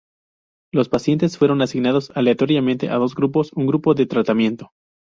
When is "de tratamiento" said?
3.93-4.71